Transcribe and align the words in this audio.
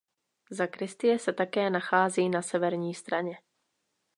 Sakristie 0.53 1.19
se 1.19 1.33
také 1.33 1.69
nachází 1.69 2.29
na 2.29 2.41
severní 2.41 2.93
straně. 2.93 3.37